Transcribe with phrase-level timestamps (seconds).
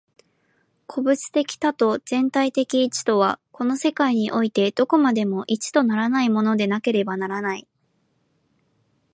[0.87, 7.67] 個物的多と全体的一とは、この世界においてどこまでも一とならないものでなければならない。